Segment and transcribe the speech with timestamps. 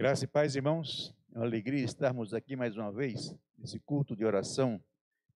[0.00, 1.14] Graça e paz, irmãos.
[1.34, 4.82] É uma alegria estarmos aqui mais uma vez, nesse culto de oração,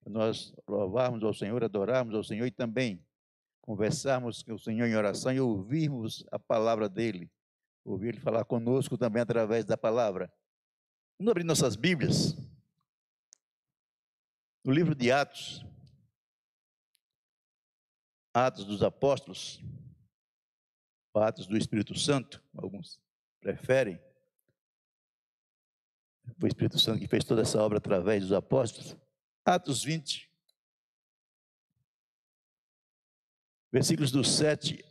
[0.01, 3.07] para nós louvarmos ao Senhor, adorarmos ao Senhor e também
[3.61, 7.31] conversarmos com o Senhor em oração e ouvirmos a palavra dEle.
[7.85, 10.33] Ouvir Ele falar conosco também através da palavra.
[11.19, 12.35] Vamos abrir nossas Bíblias.
[14.65, 15.63] No livro de Atos,
[18.33, 19.63] Atos dos Apóstolos,
[21.15, 22.99] Atos do Espírito Santo, alguns
[23.43, 24.01] preferem.
[26.39, 28.97] Foi o Espírito Santo que fez toda essa obra através dos apóstolos.
[29.45, 30.31] Atos 20,
[33.71, 34.85] versículos do 7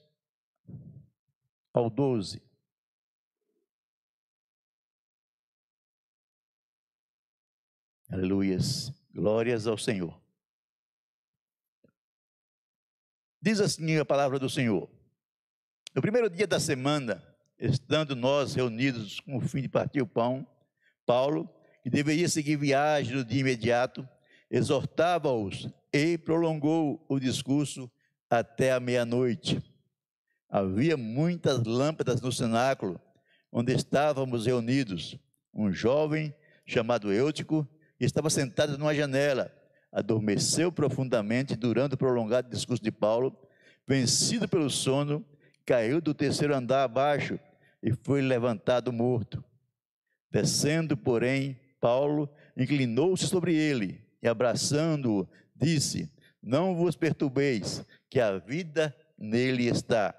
[1.73, 2.41] ao 12.
[8.09, 8.93] Aleluias.
[9.11, 10.21] Glórias ao Senhor.
[13.41, 14.89] Diz assim a palavra do Senhor.
[15.95, 17.23] No primeiro dia da semana,
[17.57, 20.47] estando nós reunidos com o fim de partir o pão,
[21.05, 21.49] Paulo,
[21.81, 24.07] que deveria seguir viagem no dia imediato,
[24.49, 27.91] exortava-os e prolongou o discurso
[28.29, 29.61] até a meia-noite.
[30.49, 32.99] Havia muitas lâmpadas no cenáculo
[33.53, 35.15] onde estávamos reunidos.
[35.53, 36.33] Um jovem
[36.65, 37.67] chamado Eutico
[37.99, 39.53] estava sentado numa janela.
[39.91, 43.37] Adormeceu profundamente durante o prolongado discurso de Paulo.
[43.87, 45.23] Vencido pelo sono,
[45.63, 47.39] caiu do terceiro andar abaixo
[47.81, 49.43] e foi levantado morto.
[50.33, 58.95] Descendo, porém, Paulo inclinou-se sobre ele e, abraçando-o, disse: Não vos perturbeis, que a vida
[59.15, 60.15] nele está.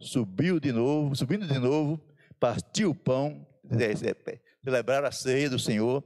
[0.00, 2.00] Subiu de novo, subindo de novo,
[2.40, 3.46] partiu o pão,
[4.64, 6.02] celebrar a ceia do Senhor,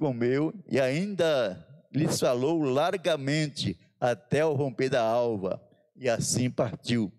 [0.00, 5.62] comeu e ainda lhes falou largamente até o romper da alva,
[5.94, 7.12] e assim partiu.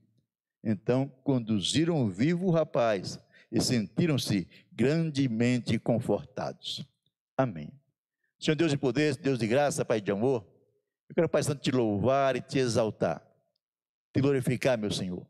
[0.62, 3.20] Então conduziram vivo o rapaz
[3.52, 6.86] e sentiram-se grandemente confortados.
[7.38, 7.72] Amém.
[8.40, 10.46] Senhor Deus de poder, Deus de graça, Pai de amor,
[11.10, 13.26] eu quero, Pai Santo, te louvar e te exaltar,
[14.14, 15.26] te glorificar, meu Senhor.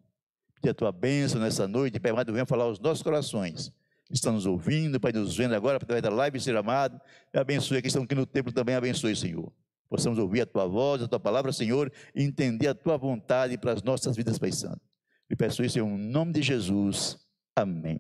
[0.56, 3.72] Pedir a tua bênção nessa noite, Pai amado, venha falar aos nossos corações.
[4.10, 7.00] Estão nos ouvindo, Pai, nos vendo agora, através da live, ser amado.
[7.34, 9.52] Abençoe, que estão aqui no templo também, abençoe, Senhor.
[9.90, 13.74] Possamos ouvir a tua voz, a tua palavra, Senhor, e entender a tua vontade para
[13.74, 14.82] as nossas vidas, Pai Santo.
[15.30, 17.18] E peço isso em nome de Jesus.
[17.56, 18.00] Amém.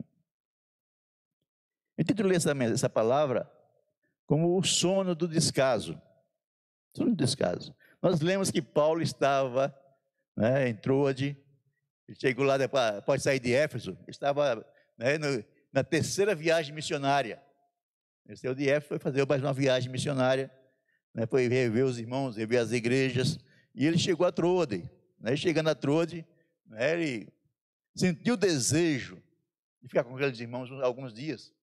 [1.97, 3.49] Intitulei essa, essa palavra
[4.25, 5.99] como o sono do descaso.
[6.95, 7.75] Sono do descaso.
[8.01, 9.75] Nós lemos que Paulo estava
[10.35, 11.37] né, em Troade,
[12.19, 14.65] chegou lá depois, após sair de Éfeso, estava
[14.97, 17.41] né, no, na terceira viagem missionária.
[18.27, 20.51] Ele saiu de Éfeso, foi fazer mais uma viagem missionária,
[21.13, 23.39] né, foi rever os irmãos, rever as igrejas,
[23.73, 24.89] e ele chegou a Troade.
[25.19, 26.25] Né, chegando a Troade,
[26.65, 27.33] né, ele
[27.95, 29.21] sentiu o desejo
[29.81, 31.54] de ficar com aqueles irmãos alguns dias.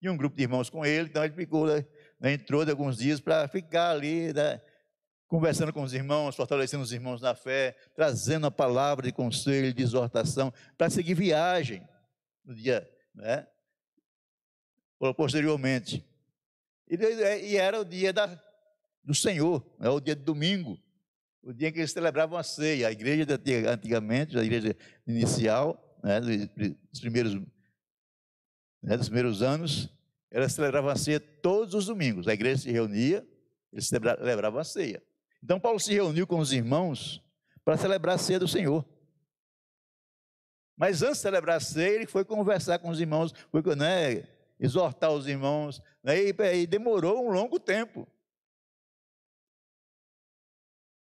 [0.00, 1.84] Tinha um grupo de irmãos com ele, então ele ficou, né,
[2.32, 4.60] entrou de alguns dias para ficar ali, né,
[5.26, 9.82] conversando com os irmãos, fortalecendo os irmãos na fé, trazendo a palavra de conselho, de
[9.82, 11.86] exortação, para seguir viagem
[12.44, 13.46] no dia, né?
[15.16, 16.06] Posteriormente.
[16.88, 18.40] E, era o dia da,
[19.02, 20.78] do Senhor, é o dia de domingo,
[21.42, 22.88] o dia em que eles celebravam a ceia.
[22.88, 23.26] A igreja
[23.68, 24.76] antigamente, a igreja
[25.06, 27.34] inicial, né, dos primeiros
[28.86, 29.92] né, dos primeiros anos,
[30.30, 32.28] elas celebravam a ceia todos os domingos.
[32.28, 33.26] A igreja se reunia,
[33.72, 35.02] eles celebravam a ceia.
[35.42, 37.20] Então Paulo se reuniu com os irmãos
[37.64, 38.86] para celebrar a ceia do Senhor.
[40.76, 44.28] Mas antes de celebrar a ceia, ele foi conversar com os irmãos, foi né,
[44.60, 48.06] exortar os irmãos, né, e, e demorou um longo tempo.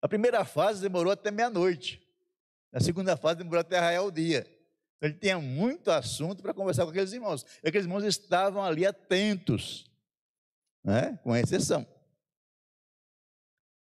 [0.03, 2.03] A primeira fase demorou até meia-noite.
[2.73, 4.47] A segunda fase demorou até raiar o dia.
[5.01, 7.45] Ele tinha muito assunto para conversar com aqueles irmãos.
[7.63, 9.91] E aqueles irmãos estavam ali atentos,
[10.85, 11.19] né?
[11.23, 11.87] com exceção.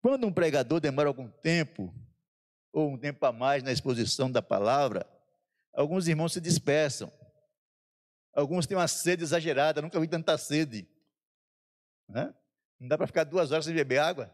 [0.02, 1.94] Quando um pregador demora algum tempo,
[2.72, 5.06] ou um tempo a mais na exposição da palavra,
[5.74, 7.12] alguns irmãos se dispersam.
[8.34, 10.88] Alguns têm uma sede exagerada, nunca vi tanta sede.
[12.08, 12.34] Né?
[12.80, 14.34] Não dá para ficar duas horas sem beber água.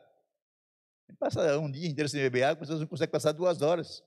[1.19, 4.03] Passa um dia inteiro sem beber água, pessoas não conseguem passar duas horas.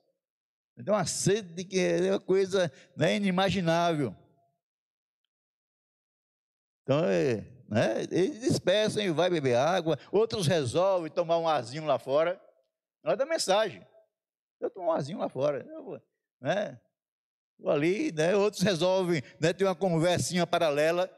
[0.80, 4.16] Então, uma sede que é uma coisa né, inimaginável.
[6.82, 11.98] Então, é, né, eles dispersam e vai beber água, outros resolvem tomar um arzinho lá
[11.98, 12.40] fora.
[13.04, 13.86] Olha da mensagem.
[14.58, 15.66] Eu tomo um arzinho lá fora.
[15.68, 16.02] Eu vou,
[16.40, 16.80] né,
[17.58, 21.10] vou ali, né, outros resolvem né, ter uma conversinha paralela.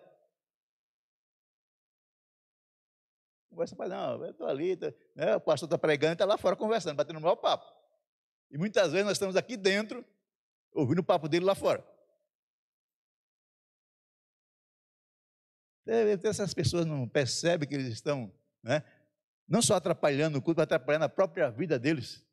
[3.48, 6.56] Conversa para não, eu estou ali, tô, né, o pastor está pregando, está lá fora
[6.56, 7.81] conversando, batendo no maior papo.
[8.52, 10.04] E muitas vezes nós estamos aqui dentro,
[10.72, 11.82] ouvindo o papo dele lá fora.
[15.86, 18.30] Essas pessoas não percebem que eles estão,
[18.62, 18.84] né,
[19.48, 22.24] não só atrapalhando o culto, mas atrapalhando a própria vida deles,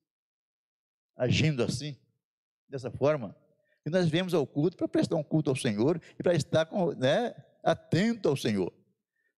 [1.16, 1.98] agindo assim,
[2.68, 3.36] dessa forma.
[3.86, 6.92] E nós viemos ao culto para prestar um culto ao Senhor e para estar com,
[6.92, 7.34] né,
[7.64, 8.72] atento ao Senhor.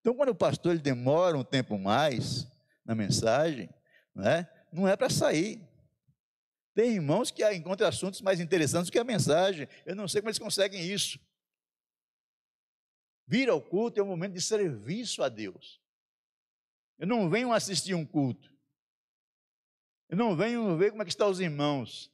[0.00, 2.46] Então, quando o pastor ele demora um tempo mais
[2.84, 3.70] na mensagem,
[4.12, 5.66] né, não é para sair.
[6.74, 9.68] Tem irmãos que encontram assuntos mais interessantes do que a mensagem.
[9.84, 11.18] Eu não sei como eles conseguem isso.
[13.26, 15.80] Vir ao culto é um momento de serviço a Deus.
[16.98, 18.52] Eu não venho assistir um culto.
[20.08, 22.10] Eu não venho ver como é que estão os irmãos.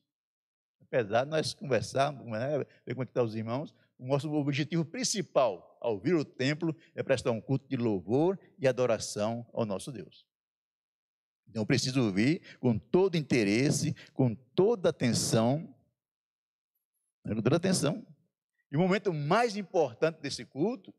[0.81, 4.85] Apesar de nós conversarmos, né, ver como é que estão os irmãos, o nosso objetivo
[4.85, 9.91] principal ao vir ao templo é prestar um culto de louvor e adoração ao nosso
[9.91, 10.28] Deus.
[11.49, 15.75] Então eu preciso vir com todo interesse, com toda atenção,
[17.25, 18.07] né, com toda atenção.
[18.71, 20.93] E o momento mais importante desse culto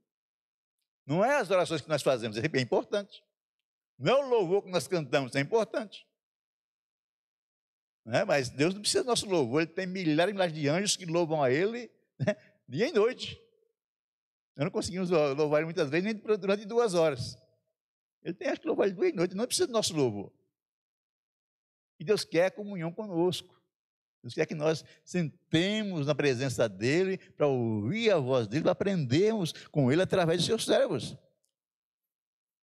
[1.05, 3.23] não é as orações que nós fazemos, é bem importante.
[3.97, 6.07] Não é o louvor que nós cantamos, é importante.
[8.05, 8.25] É?
[8.25, 11.05] Mas Deus não precisa do nosso louvor, Ele tem milhares e milhares de anjos que
[11.05, 12.35] louvam a Ele né?
[12.67, 13.39] dia e noite.
[14.55, 17.37] Nós não conseguimos louvar Ele muitas vezes nem durante duas horas.
[18.23, 20.31] Ele tem acho que louvar Ele dia e noite, não precisa do nosso louvor.
[21.99, 23.59] E Deus quer comunhão conosco.
[24.23, 29.51] Deus quer que nós sentemos na presença dEle para ouvir a voz dEle, para aprendermos
[29.69, 31.17] com Ele através de seus servos.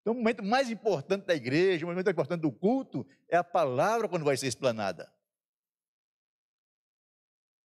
[0.00, 3.44] Então, o momento mais importante da igreja, o momento mais importante do culto, é a
[3.44, 5.12] palavra quando vai ser explanada.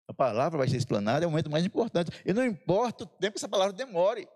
[0.07, 2.11] A palavra vai ser explanada, é o momento mais importante.
[2.25, 4.27] E não importa o tempo que essa palavra demore.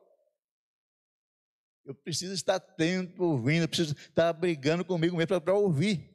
[1.84, 6.15] Eu preciso estar atento, ouvindo, eu preciso estar brigando comigo mesmo para ouvir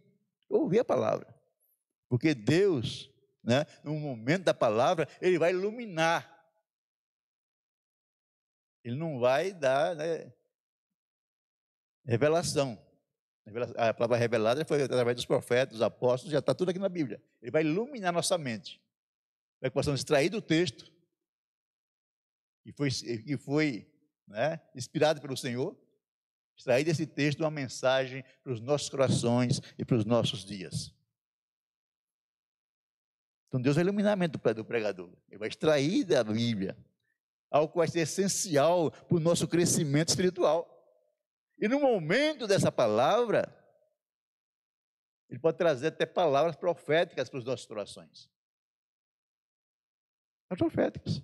[0.51, 1.33] ouvir a palavra.
[2.09, 3.11] Porque Deus,
[3.43, 6.39] né, no momento da palavra, Ele vai iluminar.
[8.83, 10.33] Ele não vai dar né,
[12.05, 12.79] revelação.
[13.77, 17.23] A palavra revelada foi através dos profetas, dos apóstolos, já está tudo aqui na Bíblia.
[17.41, 18.81] Ele vai iluminar nossa mente.
[19.59, 20.91] Para que possamos extrair do texto,
[22.63, 23.91] que foi, que foi
[24.27, 25.77] né, inspirado pelo Senhor,
[26.61, 30.95] extrair desse texto uma mensagem para os nossos corações e para os nossos dias.
[33.49, 35.11] Então Deus vai iluminar a mente do pregador.
[35.29, 36.77] Ele vai extrair da Bíblia
[37.51, 40.77] algo que vai ser essencial para o nosso crescimento espiritual.
[41.59, 43.57] E no momento dessa palavra,
[45.29, 48.31] ele pode trazer até palavras proféticas para os nossos corações.
[50.57, 51.23] Proféticas.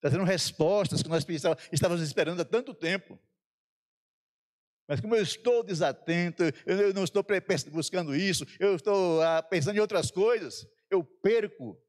[0.00, 1.26] Trazendo respostas que nós
[1.72, 3.18] estávamos esperando há tanto tempo.
[4.86, 7.24] Mas como eu estou desatento, eu não estou
[7.70, 11.80] buscando isso, eu estou ah, pensando em outras coisas, eu perco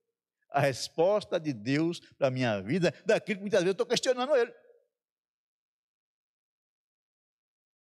[0.49, 4.35] a resposta de Deus para a minha vida, daquilo que muitas vezes eu estou questionando
[4.35, 4.53] Ele.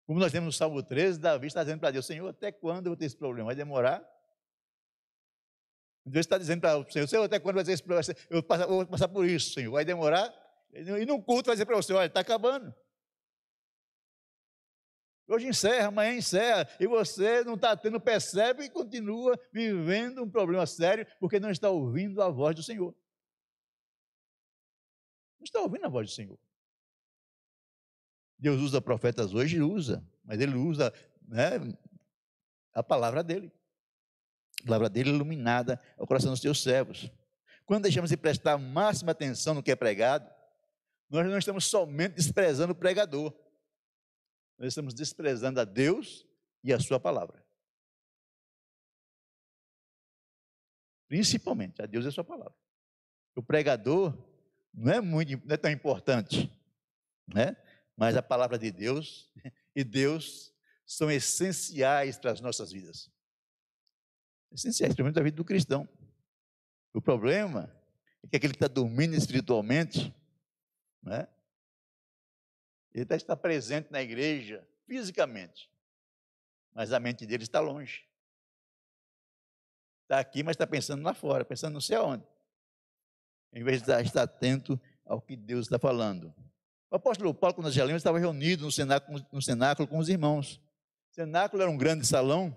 [0.07, 2.91] Como nós temos no Salmo 13, Davi está dizendo para Deus, Senhor, até quando eu
[2.91, 3.47] vou ter esse problema?
[3.47, 4.07] Vai demorar?
[6.05, 8.15] Deus está dizendo para o Senhor, Senhor, até quando vai ter esse problema?
[8.31, 10.33] Eu vou passar por isso, Senhor, vai demorar?
[10.73, 12.75] E num culto vai dizer para você, olha, está acabando.
[15.29, 20.67] Hoje encerra, amanhã encerra, e você não está tendo, percebe e continua vivendo um problema
[20.67, 22.95] sério, porque não está ouvindo a voz do Senhor.
[25.39, 26.39] Não está ouvindo a voz do Senhor.
[28.39, 30.93] Deus usa profetas hoje, usa, mas ele usa
[31.29, 31.53] né,
[32.75, 33.53] a palavra dele.
[34.63, 37.11] A palavra dele iluminada ao coração dos seus servos.
[37.65, 40.29] Quando deixamos de prestar máxima atenção no que é pregado,
[41.09, 43.33] nós não estamos somente desprezando o pregador,
[44.59, 46.27] nós estamos desprezando a Deus
[46.63, 47.45] e a Sua palavra.
[51.09, 52.55] Principalmente a Deus e a Sua palavra.
[53.35, 54.17] O pregador
[54.73, 56.51] não é, muito, não é tão importante,
[57.27, 57.57] né?
[57.97, 59.31] mas a palavra de Deus
[59.77, 60.53] e Deus
[60.87, 63.11] são essenciais para as nossas vidas.
[64.51, 65.89] Essenciais, principalmente a vida do cristão.
[66.93, 67.75] O problema
[68.23, 70.15] é que aquele que está dormindo espiritualmente,
[71.03, 71.27] né?
[72.95, 75.71] Ele até está presente na igreja fisicamente,
[76.75, 78.05] mas a mente dele está longe.
[80.03, 82.25] Está aqui, mas está pensando lá fora, pensando não sei aonde.
[83.53, 86.35] Em vez de estar atento ao que Deus está falando.
[86.91, 90.11] O apóstolo Paulo, quando nós já lemos, estava reunido no cenáculo, no cenáculo com os
[90.11, 90.61] irmãos.
[91.11, 92.55] O cenáculo era um grande salão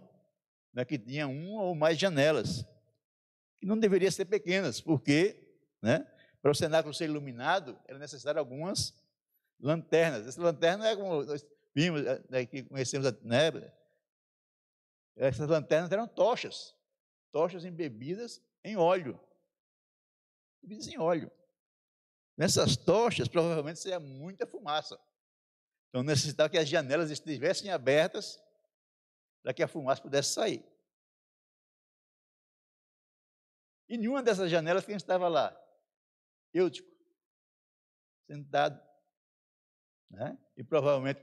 [0.73, 2.65] né, que tinha uma ou mais janelas,
[3.55, 6.05] que não deveriam ser pequenas, porque né,
[6.41, 8.93] para o cenáculo ser iluminado, era necessário algumas
[9.59, 10.27] lanternas.
[10.27, 13.51] Essa lanterna é como nós vimos, né, que conhecemos, né?
[15.15, 16.75] Essas lanternas eram tochas,
[17.31, 19.19] tochas embebidas em óleo.
[20.61, 21.31] Embebidas em óleo.
[22.37, 24.99] Nessas tochas, provavelmente seria muita fumaça.
[25.89, 28.37] Então necessitava que as janelas estivessem abertas
[29.41, 30.65] para que a fumaça pudesse sair.
[33.87, 35.55] E nenhuma dessas janelas quem estava lá?
[36.53, 36.89] Eutico,
[38.27, 38.81] sentado.
[40.09, 40.37] Né?
[40.55, 41.19] E provavelmente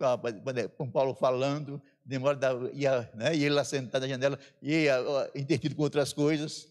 [0.76, 3.34] com Paulo falando, demora da, ia, né?
[3.34, 4.96] e ele lá sentado na janela, ia
[5.34, 6.68] intertido com outras coisas,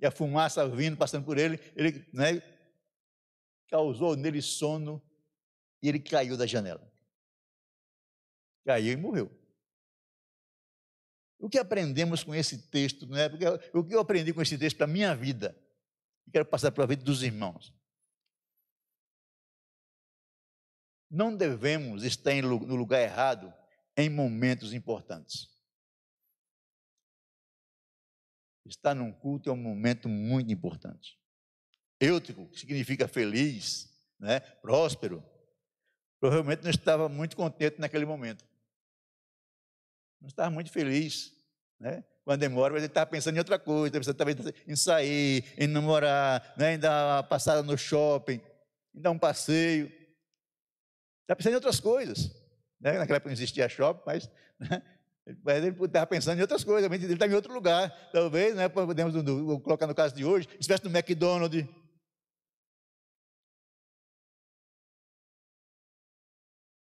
[0.00, 2.42] e a fumaça vindo, passando por ele, ele né?
[3.68, 5.02] causou nele sono
[5.82, 6.90] e ele caiu da janela.
[8.64, 9.30] Caiu e morreu.
[11.38, 13.06] O que aprendemos com esse texto?
[13.06, 13.28] Né?
[13.28, 13.44] Porque
[13.76, 15.54] o que eu aprendi com esse texto para a minha vida?
[16.26, 17.74] E quero passar para a vida dos irmãos.
[21.14, 23.54] Não devemos estar no lugar errado
[23.96, 25.48] em momentos importantes.
[28.66, 31.16] Estar num culto é um momento muito importante.
[32.00, 34.40] Eutico, que significa feliz, né?
[34.40, 35.24] próspero,
[36.18, 38.44] provavelmente não estava muito contente naquele momento.
[40.20, 41.32] Não estava muito feliz.
[41.78, 42.02] Né?
[42.24, 46.74] Quando demora, ele estava pensando em outra coisa, estava pensando em sair, em namorar, né?
[46.74, 48.40] em dar uma passada no shopping,
[48.92, 50.02] em dar um passeio.
[51.24, 52.30] Estava pensando em outras coisas.
[52.80, 52.98] Né?
[52.98, 54.82] Naquela época não existia shopping, mas, né?
[55.42, 57.90] mas ele estava pensando em outras coisas, ele estava em outro lugar.
[58.12, 58.68] Talvez, né?
[58.68, 59.14] podemos
[59.62, 61.66] colocar no caso de hoje, estivesse no McDonald's.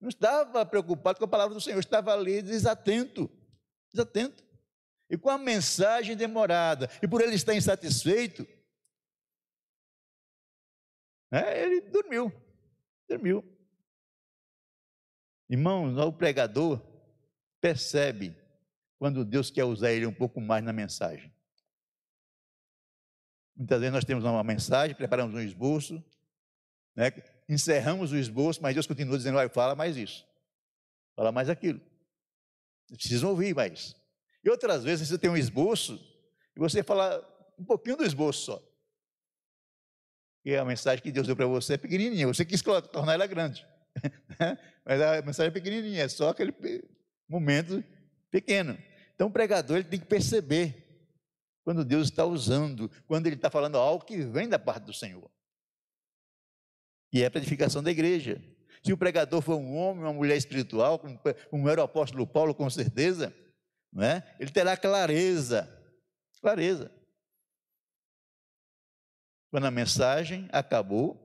[0.01, 3.29] Não estava preocupado com a palavra do Senhor, estava ali desatento,
[3.93, 4.43] desatento
[5.09, 8.47] e com a mensagem demorada, e por ele estar insatisfeito,
[11.31, 12.33] né, ele dormiu,
[13.07, 13.52] dormiu.
[15.53, 16.81] Irmãos, o pregador
[17.61, 18.35] percebe
[18.97, 21.31] quando Deus quer usar ele um pouco mais na mensagem.
[23.55, 26.03] Muitas vezes nós temos uma mensagem, preparamos um esboço,
[26.95, 27.11] né,
[27.47, 30.27] encerramos o esboço, mas Deus continua dizendo: vai, fala mais isso,
[31.15, 31.79] fala mais aquilo.
[32.87, 33.95] Precisam ouvir mais.
[34.43, 36.03] E outras vezes você tem um esboço
[36.55, 37.23] e você fala
[37.59, 38.63] um pouquinho do esboço só.
[40.43, 43.71] E a mensagem que Deus deu para você é pequenininha, você quis tornar ela grande.
[44.85, 46.53] Mas a mensagem é pequenininha, é só aquele
[47.27, 47.83] momento
[48.29, 48.77] pequeno.
[49.15, 50.83] Então o pregador ele tem que perceber
[51.63, 55.31] quando Deus está usando, quando ele está falando algo que vem da parte do Senhor.
[57.11, 58.43] E é para edificação da igreja.
[58.83, 60.99] Se o pregador for um homem, uma mulher espiritual,
[61.49, 63.33] como era o apóstolo Paulo, com certeza,
[63.93, 64.35] não é?
[64.39, 65.69] ele terá clareza,
[66.41, 66.91] clareza.
[69.51, 71.22] Quando a mensagem acabou,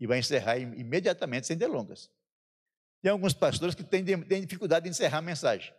[0.00, 2.10] e vai encerrar imediatamente, sem delongas.
[3.02, 5.72] Tem alguns pastores que têm, têm dificuldade de encerrar a mensagem.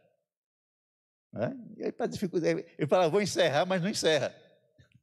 [1.34, 1.58] Né?
[1.78, 4.36] E aí, para dificuldade, ele fala, vou encerrar, mas não encerra.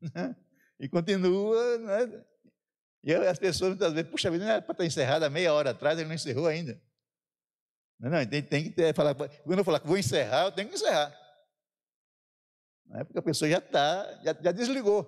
[0.78, 1.78] e continua.
[1.78, 2.24] Né?
[3.02, 5.98] E as pessoas muitas vezes, puxa vida, não era para estar encerrada meia hora atrás,
[5.98, 6.80] ele não encerrou ainda.
[7.98, 10.68] Não, não, tem, tem que ter, falar, quando eu falar que vou encerrar, eu tenho
[10.68, 11.12] que encerrar.
[12.86, 15.04] Não é porque a pessoa já está, já, já, desligou.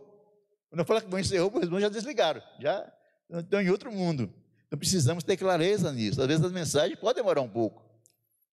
[0.68, 2.92] Quando eu falar que vou encerrar, os irmãos já desligaram, já
[3.38, 4.32] estão em outro mundo.
[4.66, 6.20] Então precisamos ter clareza nisso.
[6.20, 7.84] Às vezes as mensagens podem demorar um pouco,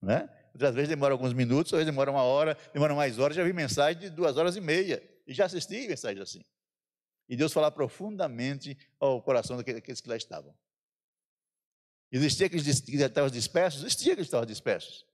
[0.01, 0.29] né?
[0.53, 3.35] Outras vezes demora alguns minutos, às vezes demora uma hora, demora mais horas.
[3.35, 6.43] Já vi mensagem de duas horas e meia e já assisti mensagens assim.
[7.29, 10.55] E Deus falar profundamente ao coração daqueles que lá estavam.
[12.11, 13.81] Existia aqueles que estavam dispersos?
[13.81, 15.05] Existia que estavam dispersos.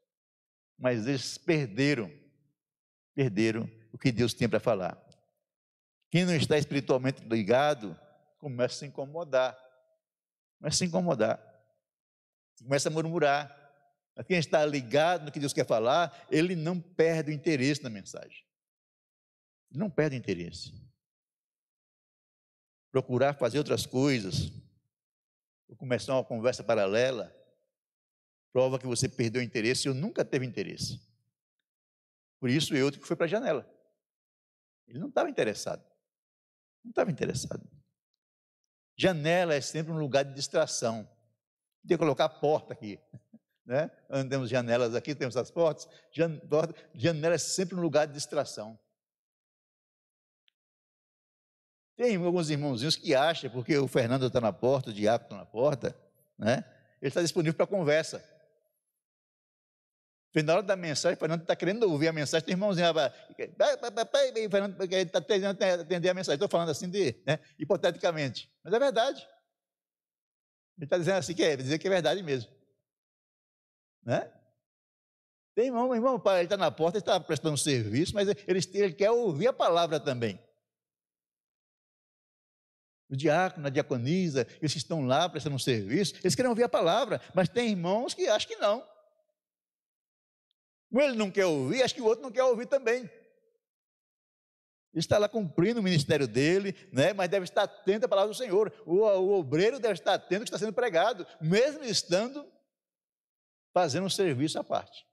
[0.77, 2.11] Mas eles perderam,
[3.15, 5.01] perderam o que Deus tem para falar.
[6.09, 7.99] Quem não está espiritualmente ligado,
[8.43, 9.57] começa a se incomodar.
[10.57, 11.63] Começa a se incomodar.
[12.61, 13.63] Começa a murmurar.
[14.13, 17.89] Mas quem está ligado no que Deus quer falar, ele não perde o interesse na
[17.89, 18.45] mensagem.
[19.71, 20.73] Ele não perde o interesse.
[22.91, 24.51] Procurar fazer outras coisas,
[25.67, 27.33] ou começar uma conversa paralela,
[28.51, 31.01] prova que você perdeu o interesse ou nunca teve interesse.
[32.39, 33.67] Por isso eu que para a janela.
[34.85, 35.83] Ele não estava interessado.
[36.83, 37.72] Não estava interessado.
[38.95, 41.07] Janela é sempre um lugar de distração.
[41.87, 42.99] Tem que colocar a porta aqui.
[43.65, 43.89] Né?
[44.29, 45.87] Temos janelas aqui, temos as portas.
[46.11, 48.77] Janela é sempre um lugar de distração.
[51.95, 55.45] Tem alguns irmãozinhos que acham, porque o Fernando está na porta, o Diabo está na
[55.45, 55.95] porta,
[56.37, 56.65] né?
[57.01, 58.21] ele está disponível para conversa.
[60.41, 64.81] Na hora da mensagem, Fernando está querendo ouvir a mensagem, tem irmãozinho lá, o Fernando
[64.91, 66.35] está tentando atender a mensagem.
[66.35, 69.21] Estou falando assim de, né, hipoteticamente, mas é verdade.
[70.75, 72.51] Ele está dizendo assim que é, dizer que é verdade mesmo.
[74.03, 74.31] Né?
[75.55, 79.11] Tem irmão, irmão, ele está na porta, ele está prestando serviço, mas ele, ele quer
[79.11, 80.39] ouvir a palavra também.
[83.07, 87.21] o diácono, a diaconisa, eles estão lá prestando um serviço, eles querem ouvir a palavra,
[87.35, 88.83] mas tem irmãos que acham que não.
[90.93, 92.99] Como ele não quer ouvir, acho que o outro não quer ouvir também.
[92.99, 93.09] Ele
[94.93, 97.13] está lá cumprindo o ministério dele, né?
[97.13, 98.71] mas deve estar atento à palavra do Senhor.
[98.85, 102.47] O, o obreiro deve estar atento ao que está sendo pregado, mesmo estando
[103.73, 105.03] fazendo um serviço à parte.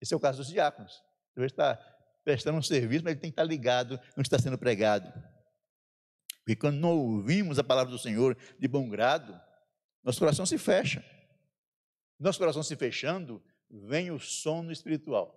[0.00, 1.00] Esse é o caso dos diáconos.
[1.36, 1.76] Deve estar
[2.24, 5.08] prestando um serviço, mas ele tem que estar ligado no que está sendo pregado.
[6.40, 9.40] Porque quando não ouvimos a palavra do Senhor de bom grado,
[10.02, 11.04] nosso coração se fecha.
[12.18, 15.36] Nosso coração se fechando, vem o sono espiritual.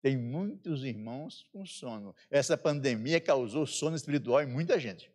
[0.00, 2.14] Tem muitos irmãos com sono.
[2.30, 5.12] Essa pandemia causou sono espiritual em muita gente.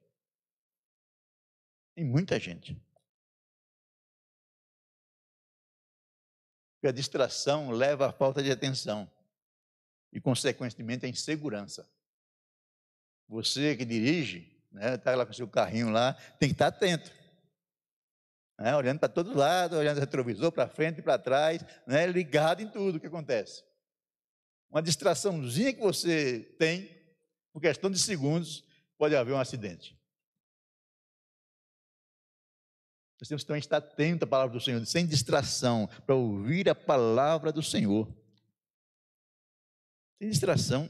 [1.95, 2.79] Em muita gente.
[6.75, 9.09] Porque a distração leva à falta de atenção
[10.11, 11.89] e, consequentemente, à insegurança.
[13.27, 17.09] Você que dirige, né, está lá com seu carrinho lá, tem que estar atento.
[18.63, 22.61] Né, olhando para todo lado, olhando o retrovisor, para frente e para trás, né, ligado
[22.61, 23.61] em tudo o que acontece.
[24.71, 26.89] Uma distraçãozinha que você tem,
[27.51, 28.63] por questão de segundos,
[28.97, 29.99] pode haver um acidente.
[33.19, 36.75] Nós temos também que estar atento à palavra do Senhor, sem distração, para ouvir a
[36.75, 38.07] palavra do Senhor.
[40.21, 40.89] Sem distração.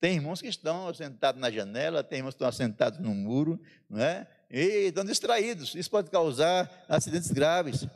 [0.00, 4.00] Tem irmãos que estão sentados na janela, tem irmãos que estão sentados no muro, não
[4.00, 4.26] é?
[4.56, 5.74] E estão distraídos.
[5.74, 7.88] Isso pode causar acidentes graves.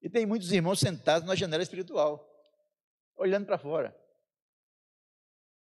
[0.00, 2.24] E tem muitos irmãos sentados na janela espiritual,
[3.16, 3.92] olhando para fora.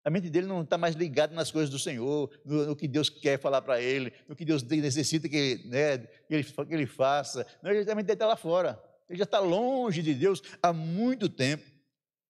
[0.05, 3.09] A mente dele não está mais ligada nas coisas do Senhor, no, no que Deus
[3.09, 7.47] quer falar para ele, no que Deus necessita que, né, que, ele, que ele faça.
[7.63, 8.79] Não, ele, a mente dele está lá fora.
[9.09, 11.65] Ele já está longe de Deus há muito tempo.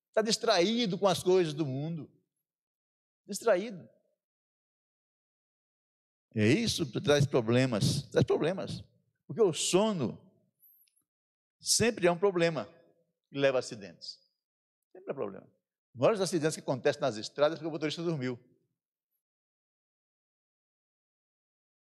[0.07, 2.09] Está distraído com as coisas do mundo
[3.27, 3.89] distraído.
[6.37, 8.83] E isso traz problemas, traz problemas.
[9.25, 10.21] Porque o sono
[11.59, 12.69] sempre é um problema
[13.27, 14.19] que leva a acidentes.
[14.91, 15.47] Sempre é problema.
[15.95, 18.39] Os acidentes que acontecem nas estradas é porque o motorista dormiu.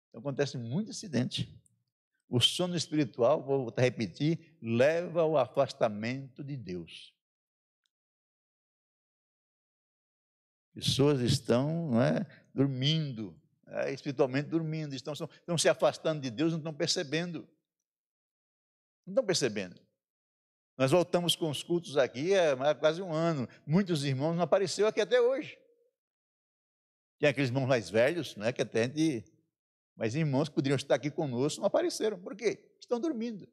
[0.07, 1.53] Então, acontece muito acidente.
[2.29, 7.13] O sono espiritual, vou repetir, leva ao afastamento de Deus.
[10.73, 13.37] Pessoas estão é, dormindo,
[13.71, 17.47] é, espiritualmente dormindo, estão, estão se afastando de Deus, não estão percebendo.
[19.05, 19.79] Não estão percebendo.
[20.77, 23.47] Nós voltamos com os cultos aqui há quase um ano.
[23.65, 25.59] Muitos irmãos não apareceram aqui até hoje.
[27.19, 29.23] Tem aqueles irmãos mais velhos, né, que até de...
[29.95, 32.17] Mas irmãos que poderiam estar aqui conosco não apareceram.
[32.17, 32.73] Por quê?
[32.79, 33.47] Estão dormindo.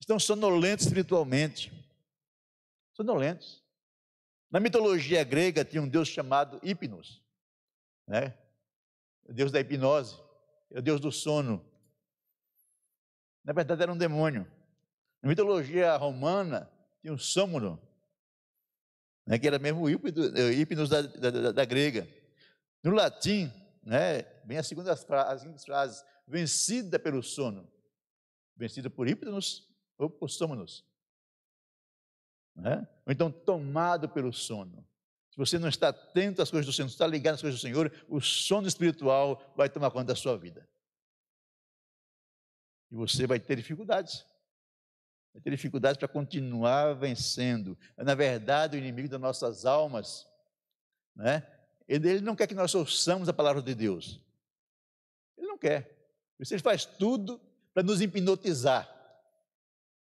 [0.00, 1.72] Estão sonolentos espiritualmente.
[2.92, 3.62] Sonolentos.
[4.50, 7.22] Na mitologia grega tinha um deus chamado Hipnos,
[8.08, 8.36] né?
[9.24, 10.16] O deus da hipnose,
[10.70, 11.64] é o deus do sono.
[13.44, 14.46] Na verdade era um demônio.
[15.22, 17.80] Na mitologia romana tinha um Sômono,
[19.26, 22.08] né, que era mesmo o Hipnos da, da, da, grega.
[22.82, 27.70] No latim, né, vem a segunda as seguintes frases, vencida pelo sono.
[28.56, 30.84] Vencida por Hipnos ou por Sômonos.
[32.54, 32.86] Né?
[33.06, 34.86] Ou então tomado pelo sono.
[35.32, 37.62] Se você não está atento às coisas do Senhor, não está ligado às coisas do
[37.62, 40.68] Senhor, o sono espiritual vai tomar conta da sua vida.
[42.90, 44.26] E você vai ter dificuldades.
[45.32, 47.78] Vai ter dificuldades para continuar vencendo.
[47.96, 50.28] Na verdade, o inimigo das nossas almas,
[51.16, 51.46] né?
[51.88, 54.20] ele não quer que nós ouçamos a palavra de Deus.
[55.38, 55.98] Ele não quer.
[56.38, 57.40] Ele faz tudo
[57.72, 58.92] para nos hipnotizar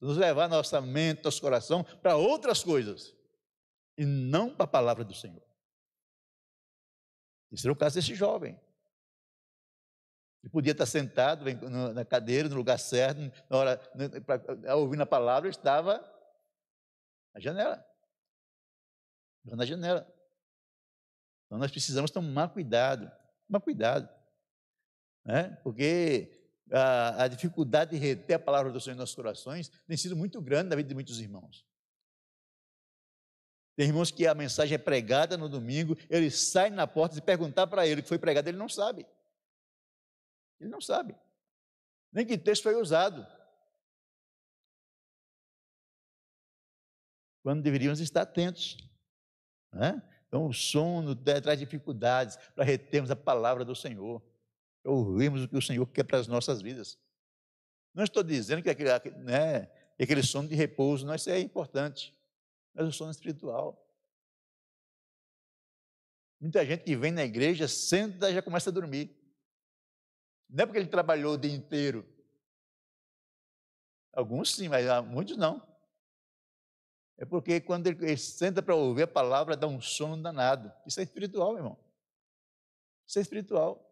[0.01, 3.15] nos levar nossa mente, nosso coração para outras coisas
[4.01, 5.47] e não para a palavra do Senhor.
[7.53, 8.59] Esse era o caso desse jovem.
[10.43, 11.45] Ele podia estar sentado
[11.93, 13.93] na cadeira, no lugar certo, na hora,
[14.75, 15.99] ouvindo a palavra, estava
[17.35, 17.87] na janela.
[19.45, 20.11] Na janela.
[21.45, 23.13] Então nós precisamos tomar cuidado,
[23.47, 24.09] tomar cuidado.
[25.27, 25.59] Né?
[25.63, 30.17] Porque a, a dificuldade de reter a palavra do Senhor em nossos corações tem sido
[30.17, 31.69] muito grande na vida de muitos irmãos.
[33.81, 37.67] Tem irmãos que a mensagem é pregada no domingo, ele sai na porta e perguntar
[37.67, 39.07] para ele o que foi pregado, ele não sabe.
[40.61, 41.17] Ele não sabe.
[42.13, 43.27] Nem que texto foi usado.
[47.43, 48.77] Quando deveríamos estar atentos.
[49.73, 50.03] Né?
[50.29, 54.23] Então, o sono traz dificuldades para retermos a palavra do Senhor
[54.85, 56.99] ouvirmos o que o Senhor quer para as nossas vidas.
[57.95, 58.91] Não estou dizendo que aquele,
[59.21, 62.15] né, aquele sono de repouso não é importante,
[62.75, 63.87] mas o sono espiritual.
[66.41, 69.15] Muita gente que vem na igreja, senta e já começa a dormir.
[70.49, 72.09] Não é porque ele trabalhou o dia inteiro.
[74.13, 75.69] Alguns sim, mas muitos não.
[77.19, 80.73] É porque quando ele senta para ouvir a palavra, dá um sono danado.
[80.87, 81.79] Isso é espiritual, irmão.
[83.07, 83.87] Isso é espiritual.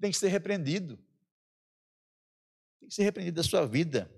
[0.00, 0.96] Tem que ser repreendido.
[2.78, 4.08] Tem que ser repreendido da sua vida.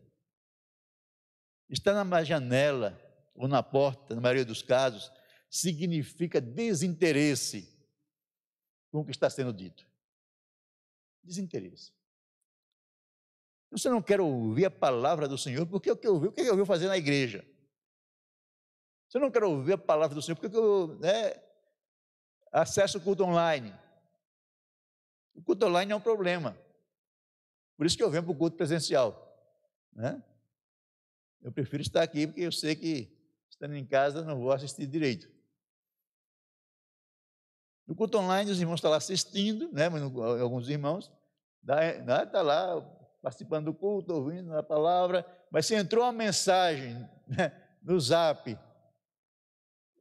[1.68, 3.00] Estar na janela
[3.34, 5.12] ou na porta, na maioria dos casos,
[5.50, 7.76] significa desinteresse
[8.90, 9.86] com o que está sendo dito.
[11.22, 11.92] Desinteresse.
[13.70, 16.64] Você não quer ouvir a palavra do Senhor, porque o que ouviu, o que ouviu
[16.64, 17.44] fazer na igreja?
[19.08, 21.34] Você não quer ouvir a palavra do Senhor, porque eu né,
[22.52, 23.74] acesso o culto online.
[25.34, 26.56] O culto online é um problema.
[27.76, 29.22] Por isso que eu venho para o culto presencial.
[29.92, 30.22] Né?
[31.42, 33.10] Eu prefiro estar aqui, porque eu sei que,
[33.48, 35.30] estando em casa, não vou assistir direito.
[37.86, 39.86] No culto online, os irmãos estão lá assistindo, né?
[40.40, 41.12] alguns irmãos,
[41.62, 42.80] está lá
[43.22, 46.94] participando do culto, ouvindo a palavra, mas se entrou uma mensagem
[47.26, 47.50] né,
[47.82, 48.58] no zap,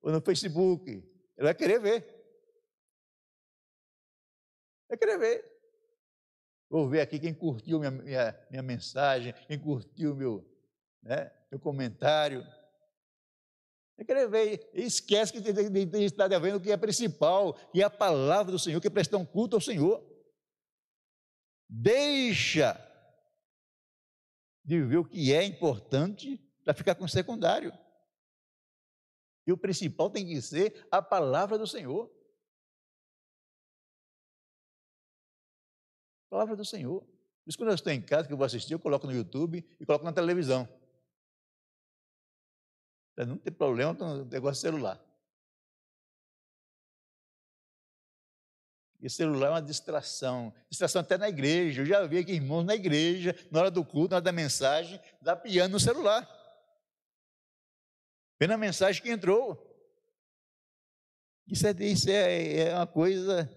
[0.01, 2.15] ou no Facebook, ele vai querer ver.
[4.87, 5.55] Vai querer ver.
[6.69, 10.45] Vou ver aqui quem curtiu minha, minha, minha mensagem, quem curtiu meu,
[11.05, 12.43] né, comentário.
[13.95, 14.69] Vai querer ver.
[14.73, 17.89] E esquece que tem, tem, tem estar vendo o que é principal, que é a
[17.89, 20.03] palavra do Senhor, que é prestar um culto ao Senhor.
[21.69, 22.77] Deixa
[24.63, 27.71] de ver o que é importante para ficar com o secundário.
[29.47, 32.11] E o principal tem que ser a palavra do Senhor.
[36.25, 37.01] A palavra do Senhor.
[37.01, 39.63] Por isso, quando eu estou em casa, que eu vou assistir, eu coloco no YouTube
[39.79, 40.67] e coloco na televisão.
[43.15, 45.01] Para não ter problema com o negócio celular.
[49.01, 50.53] E celular é uma distração.
[50.69, 51.81] Distração até na igreja.
[51.81, 54.99] Eu já vi aqui irmãos na igreja, na hora do culto, na hora da mensagem,
[55.21, 56.27] dá piano no celular.
[58.39, 59.63] Vendo a mensagem que entrou.
[61.47, 63.49] Isso, é, isso é, é uma coisa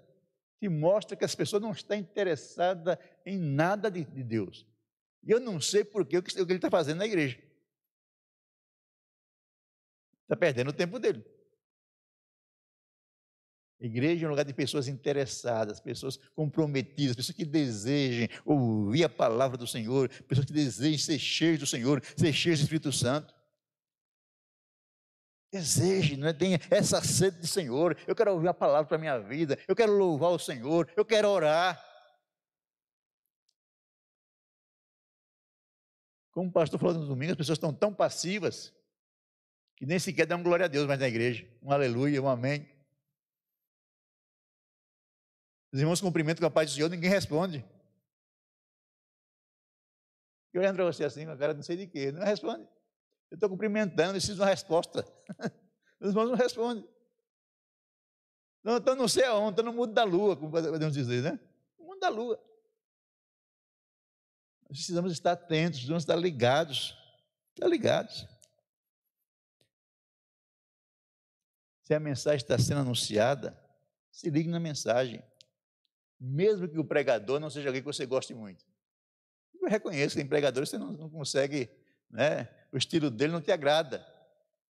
[0.61, 4.67] que mostra que as pessoas não estão interessadas em nada de, de Deus.
[5.23, 7.48] E eu não sei por que o que ele está fazendo na igreja.
[10.29, 11.25] Está perdendo o tempo dele.
[13.81, 19.57] Igreja é um lugar de pessoas interessadas, pessoas comprometidas, pessoas que desejem ouvir a palavra
[19.57, 23.33] do Senhor, pessoas que desejem ser cheias do Senhor, ser cheias do Espírito Santo.
[25.51, 26.35] Deseje, não é?
[26.35, 27.97] tenha essa sede de Senhor.
[28.07, 31.07] Eu quero ouvir a palavra para a minha vida, eu quero louvar o Senhor, eu
[31.07, 31.83] quero orar.
[36.33, 38.77] Como o pastor falou no domingo, as pessoas estão tão passivas
[39.79, 41.49] que nem sequer dão glória a Deus mais na igreja.
[41.63, 42.69] Um aleluia, um amém.
[45.73, 47.65] Os irmãos cumprimentam com a paz do Senhor, ninguém responde.
[50.53, 52.69] Eu olhando para você assim, com a cara não sei de quê, não responde.
[53.31, 55.07] Eu estou cumprimentando, preciso de uma resposta.
[56.01, 56.89] Os irmãos não respondem.
[58.65, 61.39] Não, não sei aonde, estou no mundo da lua, como podemos dizer, né?
[61.79, 62.37] No mundo da lua.
[64.63, 66.97] Nós precisamos estar atentos, precisamos estar ligados.
[67.55, 68.27] Estar ligados.
[71.89, 73.59] Se a mensagem está sendo anunciada,
[74.13, 75.23] se ligue na mensagem
[76.21, 78.63] mesmo que o pregador não seja alguém que você goste muito.
[79.59, 81.71] Eu reconheço que tem pregadores que você não, não consegue,
[82.11, 82.47] né?
[82.71, 84.07] o estilo dele não te agrada.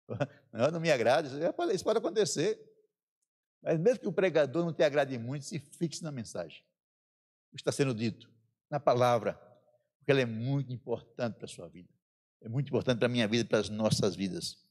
[0.53, 1.27] Não, não me agrada,
[1.73, 2.57] isso pode acontecer.
[3.63, 6.63] Mas mesmo que o pregador não te agrade muito, se fixe na mensagem.
[7.51, 8.31] O que está sendo dito,
[8.69, 9.33] na palavra,
[9.97, 11.89] porque ela é muito importante para a sua vida.
[12.41, 14.66] É muito importante para a minha vida e para as nossas vidas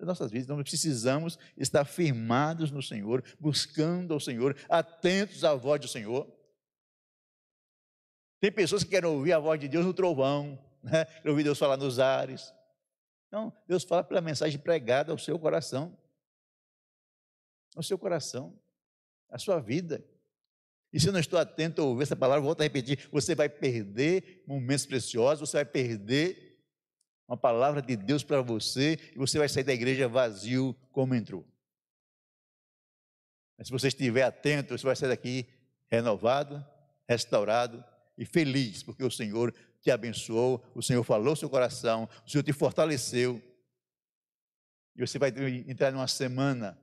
[0.00, 0.46] das nossas vidas.
[0.46, 6.26] Então, nós precisamos estar firmados no Senhor, buscando ao Senhor, atentos à voz do Senhor.
[8.40, 11.04] Tem pessoas que querem ouvir a voz de Deus no trovão, né?
[11.04, 12.52] querem ouvir Deus falar nos ares.
[13.30, 15.96] Não, Deus fala pela mensagem pregada ao seu coração.
[17.76, 18.58] Ao seu coração,
[19.28, 20.04] à sua vida.
[20.92, 23.48] E se eu não estou atento a ouvir essa palavra, volto a repetir, você vai
[23.48, 26.49] perder momentos preciosos, você vai perder
[27.30, 31.46] uma palavra de Deus para você e você vai sair da igreja vazio como entrou.
[33.56, 35.46] Mas se você estiver atento, você vai sair daqui
[35.88, 36.64] renovado,
[37.08, 37.84] restaurado
[38.18, 42.52] e feliz, porque o Senhor te abençoou, o Senhor falou seu coração, o Senhor te
[42.52, 43.40] fortaleceu.
[44.96, 45.32] E você vai
[45.68, 46.76] entrar numa semana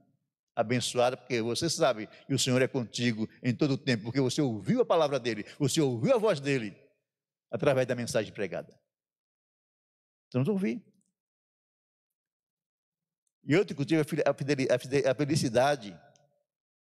[0.55, 4.41] abençoada, porque você sabe que o Senhor é contigo em todo o tempo, porque você
[4.41, 6.73] ouviu a palavra dele, você ouviu a voz dele
[7.51, 8.86] através da mensagem pregada.
[10.27, 10.83] Precisamos ouvir.
[13.43, 15.97] E eu que tive a felicidade,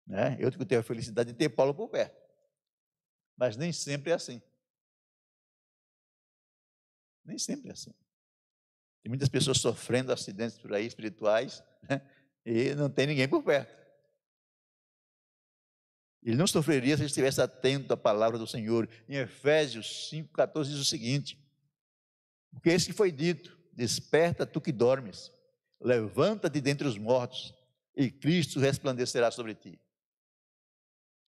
[0.06, 0.36] né?
[0.39, 2.19] eu que tive a felicidade de ter Paulo por perto.
[3.38, 4.41] Mas nem sempre é assim.
[7.23, 7.93] Nem sempre é assim.
[9.02, 12.02] Tem muitas pessoas sofrendo acidentes por aí espirituais né?
[12.45, 13.80] e não tem ninguém por perto.
[16.21, 18.89] Ele não sofreria se ele estivesse atento à palavra do Senhor.
[19.08, 21.41] Em Efésios 5,14 diz o seguinte:
[22.51, 25.31] Porque esse que foi dito, desperta tu que dormes,
[25.79, 27.53] levanta-te dentre os mortos,
[27.95, 29.79] e Cristo resplandecerá sobre ti.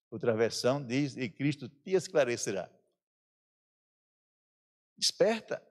[0.10, 2.70] Outra versão diz: E Cristo te esclarecerá.
[4.98, 5.62] Desperta.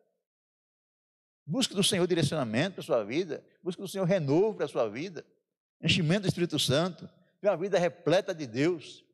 [1.46, 4.88] Busque do Senhor direcionamento para a sua vida, busque do Senhor renovo para a sua
[4.88, 5.26] vida,
[5.80, 7.08] enchimento do Espírito Santo,
[7.42, 9.04] uma vida repleta de Deus.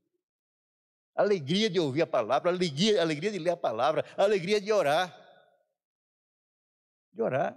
[1.15, 5.26] Alegria de ouvir a palavra, alegria, alegria de ler a palavra, alegria de orar.
[7.17, 7.57] De orar.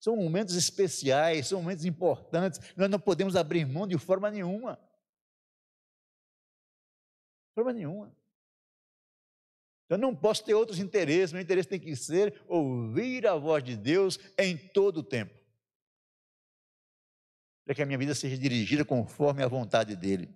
[0.00, 4.76] São momentos especiais, são momentos importantes, nós não podemos abrir mão de forma nenhuma.
[7.48, 8.16] De forma nenhuma.
[9.86, 13.76] Eu não posso ter outros interesses, meu interesse tem que ser ouvir a voz de
[13.76, 15.38] Deus em todo o tempo.
[17.66, 20.34] Para que a minha vida seja dirigida conforme a vontade dEle.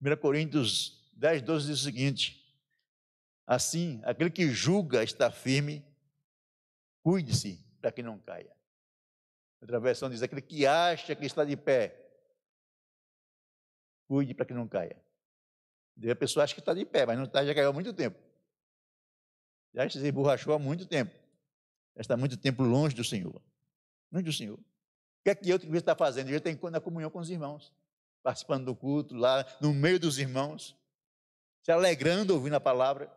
[0.00, 2.43] 1 Coríntios 10, 12 diz o seguinte:
[3.46, 5.84] Assim, aquele que julga está firme,
[7.02, 8.54] cuide-se para que não caia.
[9.60, 12.04] Outra versão diz: aquele que acha que está de pé,
[14.08, 14.96] cuide para que não caia.
[16.10, 18.18] A pessoa acha que está de pé, mas não está, já caiu há muito tempo.
[19.72, 21.14] Já se emborrachou há muito tempo.
[21.96, 23.40] Já está muito tempo longe do Senhor.
[24.10, 24.58] Longe do Senhor.
[24.58, 24.64] O
[25.24, 26.30] que é que eu devia estar fazendo?
[26.30, 27.72] Eu estar na comunhão com os irmãos,
[28.22, 30.76] participando do culto, lá no meio dos irmãos,
[31.62, 33.10] se alegrando ouvindo a palavra,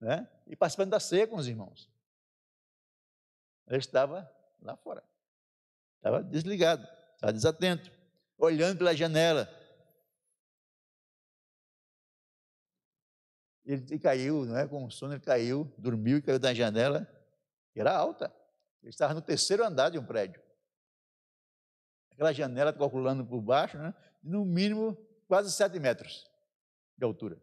[0.00, 0.28] né?
[0.46, 1.90] e participando da ceia com os irmãos.
[3.66, 5.04] Eu estava lá fora,
[5.96, 7.90] estava desligado, estava desatento,
[8.36, 9.48] olhando pela janela,
[13.70, 14.66] Ele caiu, não é?
[14.66, 17.06] Com sono, ele caiu, dormiu e caiu da janela,
[17.72, 18.34] que era alta.
[18.82, 20.42] Ele estava no terceiro andar de um prédio.
[22.10, 23.94] Aquela janela calculando por baixo, né?
[24.22, 24.96] no mínimo
[25.28, 26.28] quase sete metros
[26.96, 27.40] de altura.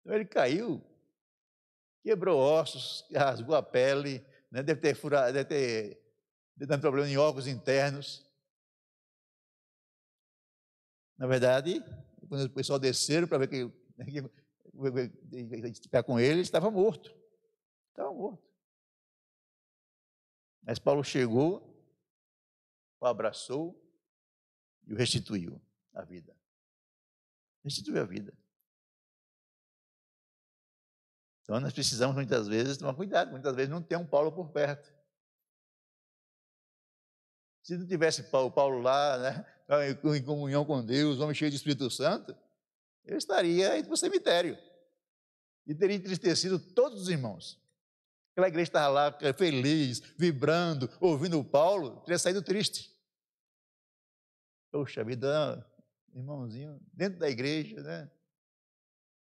[0.00, 0.82] Então ele caiu,
[2.02, 4.62] quebrou ossos, rasgou a pele, né?
[4.62, 6.00] deve ter furado, deve ter
[6.56, 8.26] dando problema em órgãos internos.
[11.16, 11.82] Na verdade,
[12.28, 13.64] quando o pessoal desceram para ver que,
[13.96, 14.06] né,
[15.82, 17.14] ficar com ele, ele estava morto.
[17.90, 18.42] Estava morto.
[20.62, 21.66] Mas Paulo chegou,
[23.00, 23.78] o abraçou
[24.86, 25.60] e o restituiu
[25.94, 26.36] a vida.
[27.62, 28.36] Restituiu a vida.
[31.50, 34.88] Então nós precisamos muitas vezes tomar cuidado, muitas vezes não tem um Paulo por perto.
[37.60, 39.44] Se não tivesse Paulo, Paulo lá, né,
[40.16, 42.36] em comunhão com Deus, homem cheio de Espírito Santo,
[43.04, 44.56] eu estaria indo para o cemitério
[45.66, 47.60] e teria entristecido todos os irmãos.
[48.30, 52.96] Aquela igreja estava lá feliz, vibrando, ouvindo Paulo, teria saído triste.
[54.70, 55.68] Poxa vida,
[56.14, 58.08] irmãozinho, dentro da igreja, né?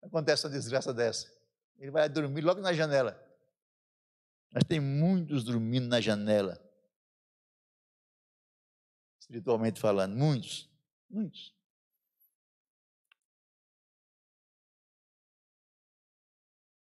[0.03, 1.36] Acontece uma desgraça dessa.
[1.79, 3.23] Ele vai dormir logo na janela.
[4.51, 6.59] Mas tem muitos dormindo na janela.
[9.21, 10.71] Espiritualmente falando, muitos,
[11.11, 11.55] muitos.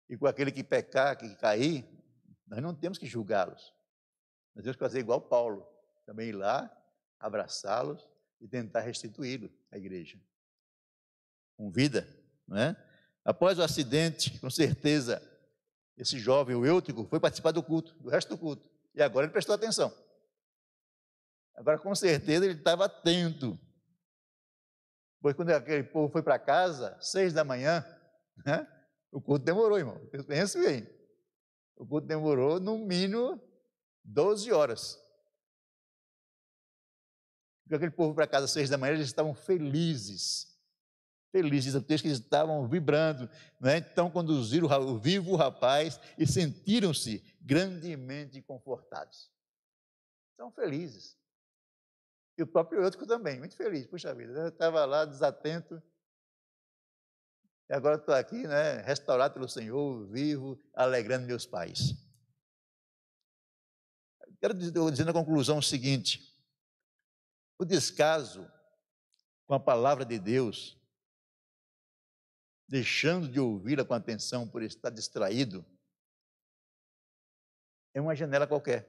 [0.07, 1.85] E com aquele que pecar, que cair,
[2.47, 3.73] nós não temos que julgá-los.
[4.55, 5.67] Nós temos que fazer igual Paulo,
[6.05, 6.75] também ir lá,
[7.19, 10.19] abraçá-los e tentar restituí-lo à igreja.
[11.55, 12.07] Com vida,
[12.47, 12.88] não é?
[13.29, 15.21] Após o acidente, com certeza,
[15.95, 18.67] esse jovem, o Eutico, foi participar do culto, do resto do culto.
[18.95, 19.93] E agora ele prestou atenção.
[21.53, 23.55] Agora, com certeza, ele estava atento.
[25.21, 27.85] Pois quando aquele povo foi para casa, seis da manhã,
[28.43, 28.67] né?
[29.11, 30.01] O culto demorou, irmão.
[30.27, 30.89] Pense bem.
[31.75, 33.39] O culto demorou no mínimo
[34.03, 34.97] 12 horas.
[37.61, 40.58] Porque aquele povo para casa seis da manhã, eles estavam felizes.
[41.31, 43.29] Felizes, o que eles estavam vibrando.
[43.59, 43.77] Né?
[43.77, 49.31] Então conduziram o vivo rapaz e sentiram-se grandemente confortados.
[50.31, 51.17] Estão felizes.
[52.37, 53.85] E o próprio outro também, muito feliz.
[53.85, 55.81] Puxa vida, eu estava lá desatento,
[57.69, 61.93] e agora estou aqui, né, restaurado pelo Senhor, vivo, alegrando meus pais.
[64.41, 66.35] Quero dizer na conclusão o seguinte:
[67.59, 68.49] o descaso
[69.45, 70.78] com a palavra de Deus,
[72.69, 75.65] deixando de ouvi-la com atenção por estar distraído,
[77.93, 78.87] é uma janela qualquer,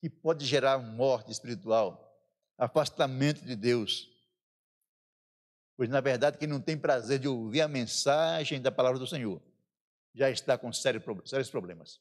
[0.00, 2.02] que pode gerar morte espiritual,
[2.58, 4.16] afastamento de Deus,
[5.76, 9.42] Pois, na verdade, quem não tem prazer de ouvir a mensagem da palavra do Senhor
[10.14, 12.00] já está com sérios problemas.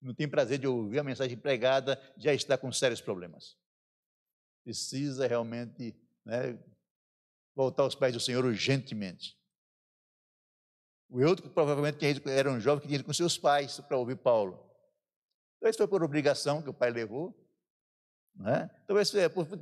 [0.00, 3.58] Não tem prazer de ouvir a mensagem pregada, já está com sérios problemas.
[4.64, 6.58] Precisa realmente né,
[7.54, 9.38] voltar aos pés do Senhor urgentemente.
[11.08, 14.58] O outro provavelmente era um jovem que tinha ido com seus pais para ouvir Paulo.
[15.60, 17.34] Talvez foi por obrigação que o pai levou.
[18.34, 18.68] Né?
[18.86, 19.12] Talvez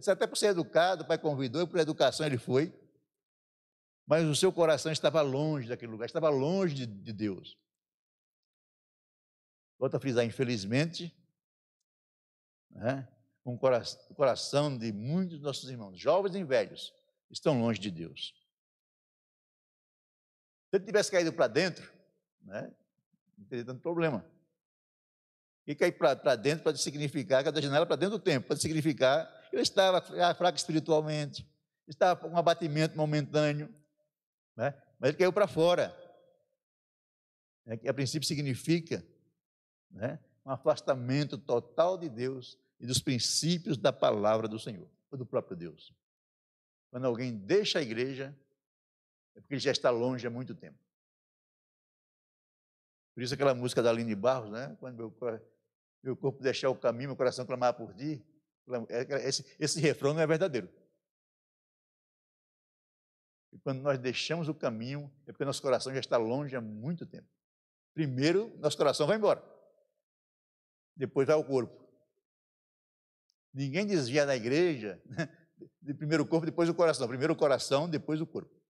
[0.09, 2.73] até por ser educado, o pai convidou, e por educação ele foi.
[4.07, 7.59] Mas o seu coração estava longe daquele lugar, estava longe de, de Deus.
[9.79, 11.15] Volto a frisar, infelizmente,
[12.71, 13.09] né?
[13.45, 13.59] o
[14.15, 16.93] coração de muitos dos nossos irmãos, jovens e velhos,
[17.31, 18.35] estão longe de Deus.
[20.75, 21.89] Se ele tivesse caído para dentro,
[22.43, 22.69] né,
[23.39, 24.27] não teria tanto problema.
[25.65, 29.55] E cair para dentro pode significar, cada janela para dentro do tempo, pode significar que
[29.55, 30.01] ele estava
[30.35, 31.49] fraco espiritualmente,
[31.87, 33.73] estava com um abatimento momentâneo,
[34.57, 34.75] né?
[34.99, 35.97] mas ele caiu para fora.
[37.67, 39.07] É, que a princípio significa
[39.93, 45.25] né, um afastamento total de Deus e dos princípios da palavra do Senhor, ou do
[45.25, 45.95] próprio Deus.
[46.91, 48.37] Quando alguém deixa a igreja,
[49.35, 50.79] é porque ele já está longe há muito tempo.
[53.15, 54.77] Por isso aquela música da Aline Barros, né?
[54.81, 55.15] Quando meu,
[56.03, 58.25] meu corpo deixar o caminho, meu coração clamar por ti.
[58.89, 60.69] É, esse, esse refrão não é verdadeiro.
[63.53, 67.07] E quando nós deixamos o caminho, é porque nosso coração já está longe há muito
[67.07, 67.29] tempo.
[67.95, 69.43] Primeiro, nosso coração vai embora.
[70.97, 71.85] Depois vai o corpo.
[73.53, 75.29] Ninguém desvia da igreja né?
[75.81, 77.07] de primeiro o corpo, depois o coração.
[77.07, 78.64] Primeiro o coração, depois o corpo.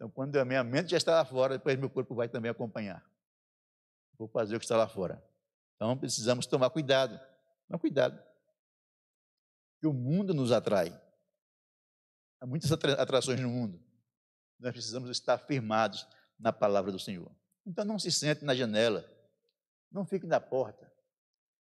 [0.00, 3.04] Então, quando a minha mente já está lá fora, depois meu corpo vai também acompanhar.
[4.16, 5.22] Vou fazer o que está lá fora.
[5.76, 7.20] Então, precisamos tomar cuidado.
[7.68, 8.18] Tomar cuidado.
[9.78, 10.98] Que o mundo nos atrai.
[12.40, 13.78] Há muitas atrações no mundo.
[14.58, 16.08] Nós precisamos estar firmados
[16.38, 17.30] na palavra do Senhor.
[17.66, 19.04] Então, não se sente na janela.
[19.92, 20.90] Não fique na porta.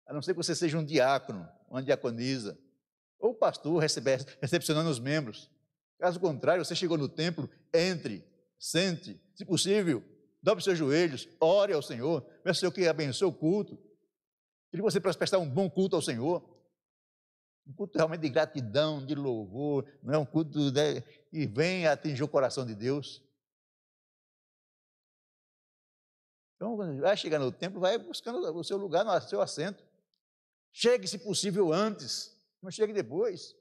[0.06, 2.60] A não ser que você seja um diácono, uma diaconisa,
[3.18, 5.50] ou pastor recepcionando os membros.
[6.00, 8.26] Caso contrário, você chegou no templo, entre,
[8.60, 10.04] sente, se possível,
[10.42, 13.78] dobre seus joelhos, ore ao Senhor, peça ao Senhor que abençoe o culto,
[14.76, 16.44] que você possa prestar um bom culto ao Senhor.
[17.68, 22.24] Um culto realmente de gratidão, de louvor, não é um culto né, que vem atingir
[22.24, 23.24] o coração de Deus.
[26.56, 29.84] Então, quando vai chegar no templo, vai buscando o seu lugar, no seu assento.
[30.72, 33.56] Chegue, se possível, antes, não chegue depois.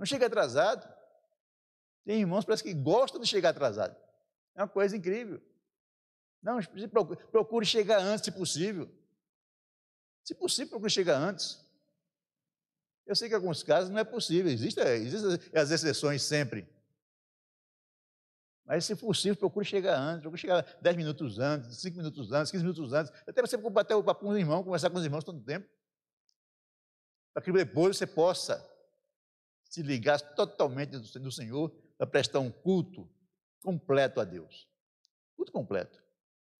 [0.00, 0.90] Não chega atrasado.
[2.06, 3.94] Tem irmãos parece que gostam de chegar atrasado.
[4.54, 5.42] É uma coisa incrível.
[6.42, 6.58] Não,
[7.30, 8.90] procure chegar antes, se possível.
[10.24, 11.62] Se possível, procure chegar antes.
[13.04, 16.66] Eu sei que em alguns casos não é possível, existem existe as exceções sempre.
[18.64, 22.64] Mas, se possível, procure chegar antes, procure chegar 10 minutos antes, 5 minutos antes, 15
[22.64, 25.38] minutos antes, até você bater o papo com os irmãos, conversar com os irmãos todo
[25.40, 25.68] o tempo.
[27.34, 28.69] Para que depois você possa
[29.70, 33.08] se ligar totalmente do Senhor para prestar um culto
[33.62, 34.68] completo a Deus.
[35.36, 36.02] Culto completo.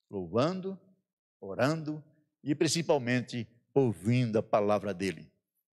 [0.08, 0.78] Louvando,
[1.40, 2.02] orando
[2.42, 5.30] e principalmente ouvindo a palavra dele.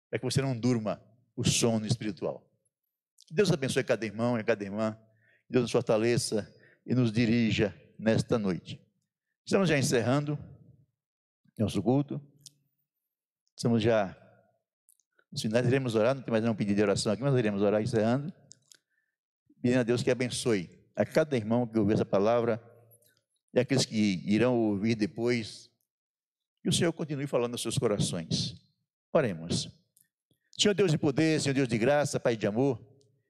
[0.09, 1.03] Para que você não durma
[1.35, 2.47] o sono espiritual.
[3.25, 4.95] Que Deus abençoe cada irmão e cada irmã.
[5.47, 6.47] Que Deus nos fortaleça
[6.85, 8.79] e nos dirija nesta noite.
[9.43, 10.37] Estamos já encerrando
[11.57, 12.21] nosso culto.
[13.55, 14.22] Estamos já
[15.41, 18.31] finais iremos orar, não tem mais nenhum pedido de oração aqui, mas iremos orar encerrando.
[19.61, 22.61] Pedindo a Deus que abençoe a cada irmão que ouviu essa palavra
[23.53, 25.69] e aqueles que irão ouvir depois.
[26.61, 28.55] Que o Senhor continue falando nos seus corações.
[29.11, 29.69] Oremos.
[30.57, 32.79] Senhor Deus de poder, Senhor Deus de graça, Pai de amor,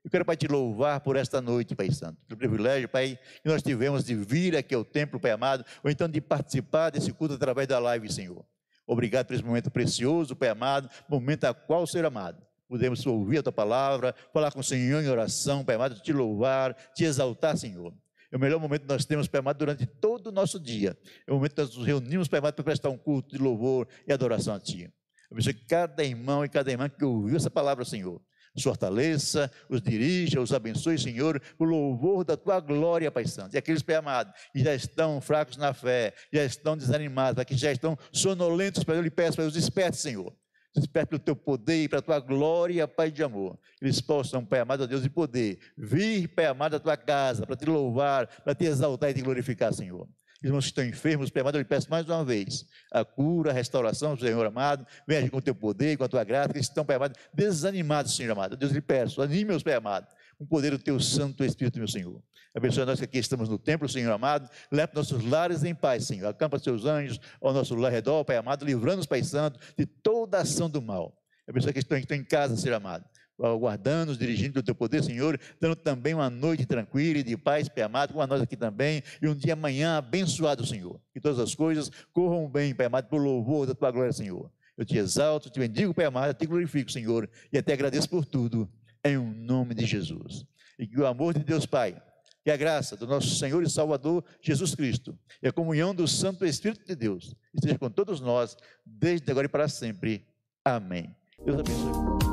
[0.03, 3.63] eu quero, Pai, te louvar por esta noite, Pai Santo, pelo privilégio, Pai, que nós
[3.63, 7.69] tivemos de vir aqui ao templo, Pai amado, ou então de participar desse culto através
[7.69, 8.45] da live, Senhor.
[8.85, 13.43] Obrigado por esse momento precioso, Pai amado, momento a qual, Senhor amado, podemos ouvir a
[13.43, 17.93] Tua palavra, falar com o Senhor em oração, Pai amado, te louvar, te exaltar, Senhor.
[18.31, 20.97] É o melhor momento que nós temos, Pai amado, durante todo o nosso dia.
[21.27, 23.87] É o momento que nós nos reunimos, Pai amado, para prestar um culto de louvor
[24.07, 24.83] e adoração a Ti.
[25.29, 28.21] Eu abençoe cada irmão e cada irmã que ouviu essa palavra, Senhor
[28.61, 33.55] fortaleça, os dirija, os abençoe, Senhor, o louvor da tua glória, Pai Santo.
[33.55, 37.71] E aqueles, Pai amado, que já estão fracos na fé, já estão desanimados, que já
[37.71, 40.35] estão sonolentos, Pai, eu lhe peço, Pai, os desperte, Senhor.
[40.75, 43.59] Desperte pelo teu poder e a tua glória, Pai de amor.
[43.81, 47.55] Eles possam, Pai amado, a Deus de poder, vir, Pai amado, à tua casa, para
[47.55, 50.07] te louvar, para te exaltar e te glorificar, Senhor.
[50.43, 53.53] Irmãos que estão enfermos, Pai amado, eu lhe peço mais uma vez a cura, a
[53.53, 56.97] restauração, Senhor amado, venha com o teu poder, com a tua graça, que estão, Pai
[56.97, 58.57] amado, desanimados, Senhor amado.
[58.57, 62.21] Deus lhe peço, anime-os, Pai amado, com o poder do teu Santo Espírito, meu Senhor.
[62.55, 64.47] Abençoe nós que aqui estamos no templo, Senhor amado.
[64.71, 66.27] Leve nossos lares em paz, Senhor.
[66.27, 70.81] Acampa seus anjos ao nosso redor, Pai amado, livrando-nos, Pai Santo, de toda ação do
[70.81, 71.17] mal.
[71.47, 73.05] Abençoe que estão, que estão em casa, Senhor amado
[73.37, 77.67] guardando, nos dirigindo do teu poder, Senhor, dando também uma noite tranquila e de paz,
[77.67, 80.99] Pai amado, com a nós aqui também, e um dia amanhã abençoado, Senhor.
[81.13, 84.51] Que todas as coisas corram bem, Pai amado, por louvor da tua glória, Senhor.
[84.77, 88.69] Eu te exalto, te bendigo, Pai amado, te glorifico, Senhor, e até agradeço por tudo,
[89.03, 90.45] em um nome de Jesus.
[90.79, 92.01] E que o amor de Deus Pai,
[92.43, 96.45] que a graça do nosso Senhor e Salvador Jesus Cristo e a comunhão do Santo
[96.45, 100.27] Espírito de Deus esteja com todos nós, desde agora e para sempre.
[100.65, 101.15] Amém.
[101.45, 102.32] Deus abençoe.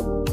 [0.00, 0.29] Thank you.